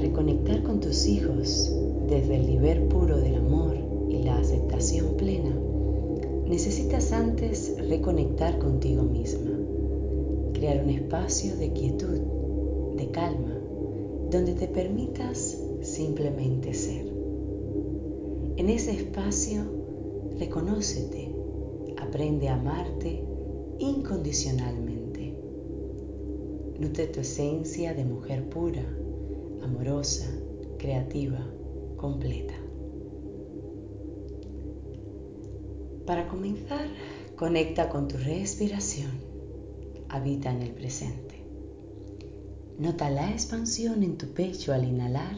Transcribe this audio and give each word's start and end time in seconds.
Reconectar 0.00 0.62
con 0.62 0.80
tus 0.80 1.06
hijos 1.06 1.70
desde 2.08 2.36
el 2.36 2.46
nivel 2.46 2.84
puro 2.84 3.18
del 3.18 3.34
amor 3.34 3.76
y 4.08 4.22
la 4.22 4.38
aceptación 4.38 5.14
plena, 5.18 5.54
necesitas 6.46 7.12
antes 7.12 7.76
reconectar 7.86 8.58
contigo 8.58 9.02
misma, 9.02 9.50
crear 10.54 10.82
un 10.82 10.88
espacio 10.88 11.54
de 11.54 11.74
quietud, 11.74 12.18
de 12.96 13.10
calma, 13.10 13.60
donde 14.30 14.54
te 14.54 14.68
permitas 14.68 15.60
simplemente 15.82 16.72
ser. 16.72 17.06
En 18.56 18.70
ese 18.70 18.92
espacio, 18.92 19.64
reconócete, 20.38 21.34
aprende 21.98 22.48
a 22.48 22.54
amarte 22.54 23.22
incondicionalmente. 23.78 25.34
Nutre 26.78 27.06
tu 27.08 27.20
esencia 27.20 27.92
de 27.92 28.06
mujer 28.06 28.48
pura, 28.48 28.82
amorosa, 29.62 30.30
creativa, 30.78 31.46
completa. 31.96 32.54
Para 36.06 36.26
comenzar, 36.28 36.88
conecta 37.36 37.88
con 37.88 38.08
tu 38.08 38.16
respiración. 38.16 39.12
Habita 40.08 40.50
en 40.50 40.62
el 40.62 40.70
presente. 40.72 41.44
Nota 42.78 43.10
la 43.10 43.30
expansión 43.30 44.02
en 44.02 44.16
tu 44.16 44.28
pecho 44.32 44.72
al 44.72 44.84
inhalar 44.84 45.36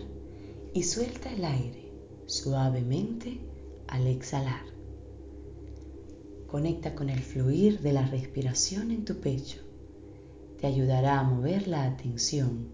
y 0.72 0.84
suelta 0.84 1.32
el 1.32 1.44
aire 1.44 1.92
suavemente 2.26 3.40
al 3.88 4.06
exhalar. 4.06 4.64
Conecta 6.46 6.94
con 6.94 7.10
el 7.10 7.20
fluir 7.20 7.80
de 7.80 7.92
la 7.92 8.06
respiración 8.06 8.90
en 8.90 9.04
tu 9.04 9.16
pecho. 9.16 9.60
Te 10.58 10.66
ayudará 10.66 11.18
a 11.18 11.24
mover 11.24 11.66
la 11.68 11.84
atención 11.84 12.68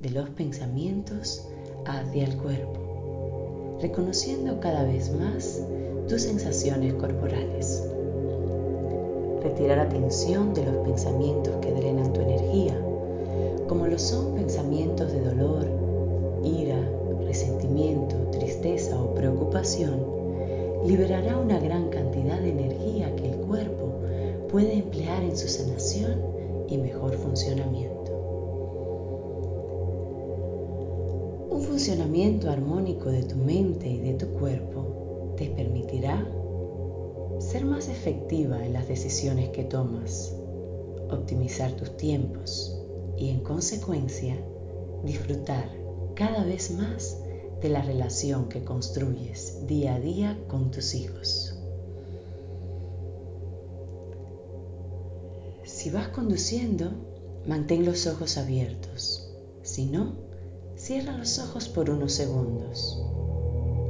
de 0.00 0.10
los 0.10 0.30
pensamientos 0.30 1.48
hacia 1.84 2.24
el 2.24 2.36
cuerpo, 2.36 3.78
reconociendo 3.80 4.60
cada 4.60 4.84
vez 4.84 5.12
más 5.12 5.60
tus 6.08 6.22
sensaciones 6.22 6.94
corporales. 6.94 7.84
Retirar 9.42 9.80
atención 9.80 10.54
de 10.54 10.64
los 10.64 10.76
pensamientos 10.86 11.56
que 11.60 11.72
drenan 11.72 12.12
tu 12.12 12.20
energía, 12.20 12.78
como 13.68 13.86
lo 13.86 13.98
son 13.98 14.34
pensamientos 14.34 15.12
de 15.12 15.20
dolor, 15.20 15.66
ira, 16.44 16.80
resentimiento, 17.24 18.16
tristeza 18.30 19.00
o 19.00 19.14
preocupación, 19.14 20.00
liberará 20.86 21.36
una 21.36 21.58
gran 21.58 21.88
cantidad 21.90 22.40
de 22.40 22.50
energía 22.50 23.14
que 23.16 23.30
el 23.30 23.36
cuerpo 23.38 23.92
puede 24.48 24.74
emplear 24.74 25.22
en 25.24 25.36
su 25.36 25.48
sanación 25.48 26.22
y 26.68 26.78
mejor 26.78 27.14
funcionamiento. 27.14 27.97
Un 31.50 31.62
funcionamiento 31.62 32.50
armónico 32.50 33.10
de 33.10 33.22
tu 33.22 33.36
mente 33.36 33.88
y 33.88 33.98
de 33.98 34.14
tu 34.14 34.26
cuerpo 34.28 35.34
te 35.36 35.46
permitirá 35.46 36.26
ser 37.38 37.64
más 37.64 37.88
efectiva 37.88 38.64
en 38.64 38.72
las 38.72 38.86
decisiones 38.86 39.48
que 39.50 39.64
tomas, 39.64 40.34
optimizar 41.10 41.72
tus 41.72 41.96
tiempos 41.96 42.76
y 43.16 43.30
en 43.30 43.40
consecuencia 43.40 44.36
disfrutar 45.04 45.70
cada 46.14 46.44
vez 46.44 46.70
más 46.70 47.18
de 47.60 47.68
la 47.70 47.82
relación 47.82 48.48
que 48.48 48.64
construyes 48.64 49.66
día 49.66 49.94
a 49.94 50.00
día 50.00 50.38
con 50.48 50.70
tus 50.70 50.94
hijos. 50.94 51.54
Si 55.64 55.90
vas 55.90 56.08
conduciendo, 56.08 56.90
mantén 57.46 57.84
los 57.84 58.06
ojos 58.06 58.36
abiertos. 58.36 59.32
Si 59.62 59.86
no, 59.86 60.27
cierra 60.88 61.18
los 61.18 61.38
ojos 61.38 61.68
por 61.68 61.90
unos 61.90 62.14
segundos. 62.14 62.98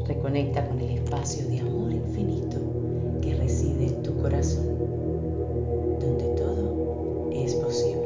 Reconecta 0.09 0.67
con 0.67 0.81
el 0.81 0.99
espacio 0.99 1.47
de 1.47 1.61
amor 1.61 1.93
infinito 1.93 2.59
que 3.23 3.37
reside 3.37 3.87
en 3.87 4.03
tu 4.03 4.17
corazón, 4.17 4.67
donde 6.01 6.25
todo 6.35 7.31
es 7.33 7.55
posible. 7.55 8.03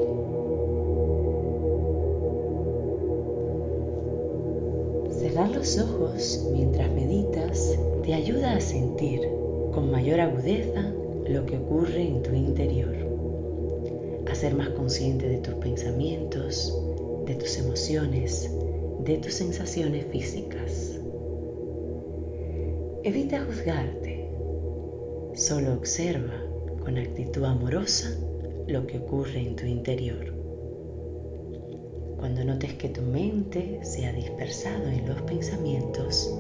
Cerrar 5.21 5.51
los 5.53 5.79
ojos 5.79 6.47
mientras 6.53 6.93
meditas 6.93 7.79
te 8.03 8.13
ayuda 8.13 8.57
a 8.57 8.61
sentir 8.61 9.27
con 9.73 9.91
mayor 9.91 10.21
agudeza 10.21 10.93
lo 11.29 11.47
que 11.47 11.57
ocurre 11.57 12.09
en 12.09 12.23
tu 12.23 12.35
interior, 12.35 12.95
a 14.31 14.35
ser 14.35 14.55
más 14.55 14.69
consciente 14.69 15.31
de 15.31 15.39
tus 15.39 15.55
pensamientos, 15.55 16.79
de 17.33 17.39
tus 17.39 17.57
emociones, 17.57 18.51
de 19.05 19.17
tus 19.17 19.33
sensaciones 19.33 20.05
físicas. 20.13 21.01
Evita 23.05 23.43
juzgarte, 23.47 24.29
solo 25.35 25.73
observa 25.73 26.35
con 26.85 26.99
actitud 26.99 27.43
amorosa 27.45 28.11
lo 28.67 28.87
que 28.87 28.99
ocurre 28.99 29.41
en 29.41 29.57
tu 29.57 29.65
interior. 29.65 30.35
Cuando 32.19 32.45
notes 32.45 32.75
que 32.75 32.91
tu 32.91 33.01
mente 33.01 33.81
se 33.83 34.05
ha 34.05 34.13
dispersado 34.13 34.89
en 34.89 35.09
los 35.09 35.23
pensamientos, 35.23 36.31